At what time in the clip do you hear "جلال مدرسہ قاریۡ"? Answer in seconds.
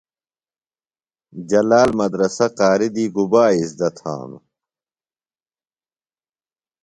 1.49-2.91